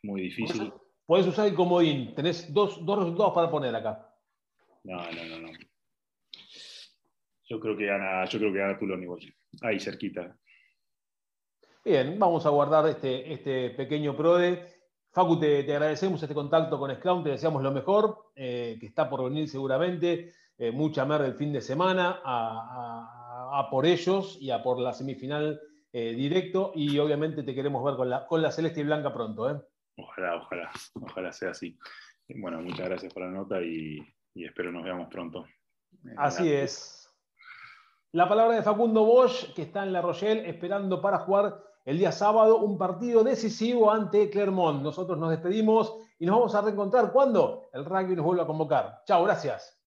muy 0.03 0.23
difícil. 0.23 0.73
Puedes 1.05 1.27
usar 1.27 1.47
el 1.47 1.55
comodín. 1.55 2.15
Tenés 2.15 2.53
dos, 2.53 2.85
dos 2.85 2.99
resultados 2.99 3.35
para 3.35 3.51
poner 3.51 3.75
acá. 3.75 4.15
No, 4.85 4.97
no, 4.97 5.25
no, 5.25 5.39
no. 5.41 5.59
Yo 7.45 7.61
creo 7.61 7.77
que 7.77 7.87
gana, 7.87 8.25
yo 8.27 8.39
creo 8.39 8.53
que 8.53 8.59
gana 8.59 8.79
Toulon 8.79 9.03
igual. 9.03 9.21
Ahí 9.63 9.79
cerquita. 9.79 10.39
Bien, 11.89 12.19
vamos 12.19 12.45
a 12.45 12.51
guardar 12.51 12.87
este, 12.87 13.33
este 13.33 13.71
pequeño 13.71 14.15
PRODE. 14.15 14.63
Facu, 15.11 15.41
te, 15.41 15.61
agradecemos 15.61 16.23
este 16.23 16.35
contacto 16.35 16.79
con 16.79 16.95
Scrum, 16.95 17.25
te 17.25 17.31
deseamos 17.31 17.63
lo 17.63 17.73
mejor, 17.73 18.27
eh, 18.37 18.77
que 18.79 18.85
está 18.85 19.09
por 19.09 19.25
venir 19.25 19.49
seguramente. 19.49 20.35
Eh, 20.59 20.71
mucha 20.71 21.07
mer 21.07 21.23
del 21.23 21.33
fin 21.33 21.51
de 21.51 21.63
semana 21.63 22.21
a, 22.23 23.69
por 23.71 23.87
ellos 23.87 24.37
y 24.39 24.51
a 24.51 24.63
por 24.63 24.79
la 24.79 24.93
semifinal 24.93 25.63
eh, 25.91 26.13
directo. 26.13 26.73
Y 26.75 26.99
obviamente 26.99 27.43
te 27.43 27.55
queremos 27.55 27.83
ver 27.83 27.97
con 27.97 28.11
la, 28.11 28.27
con 28.27 28.43
la 28.43 28.53
celeste 28.53 28.81
y 28.81 28.85
blanca 28.85 29.11
pronto. 29.11 29.71
Ojalá, 29.97 30.37
ojalá, 30.37 30.71
ojalá 31.01 31.33
sea 31.33 31.53
así. 31.53 31.79
Bueno, 32.29 32.61
muchas 32.61 32.87
gracias 32.87 33.15
por 33.15 33.23
la 33.23 33.31
nota 33.31 33.63
y, 33.63 33.99
y 34.35 34.45
espero 34.45 34.71
nos 34.71 34.85
veamos 34.85 35.09
pronto. 35.09 35.47
Así 36.19 36.53
es. 36.53 37.11
La 38.13 38.29
palabra 38.29 38.57
de 38.57 38.63
Facundo 38.63 39.05
Bosch, 39.05 39.55
que 39.55 39.63
está 39.63 39.85
en 39.85 39.95
La 39.95 40.03
Rochelle 40.03 40.47
esperando 40.47 41.01
para 41.01 41.21
jugar 41.21 41.68
el 41.89 41.97
día 41.97 42.13
sábado 42.13 42.59
un 42.59 42.77
partido 42.77 43.25
decisivo 43.25 43.91
ante 43.91 44.29
Clermont. 44.29 44.83
Nosotros 44.83 45.17
nos 45.17 45.31
despedimos 45.31 45.97
y 46.19 46.27
nos 46.27 46.37
vamos 46.37 46.55
a 46.55 46.61
reencontrar 46.61 47.11
cuando 47.11 47.71
el 47.73 47.83
rugby 47.87 48.15
nos 48.15 48.27
vuelva 48.27 48.43
a 48.43 48.47
convocar. 48.47 49.03
Chao, 49.07 49.25
gracias. 49.25 49.78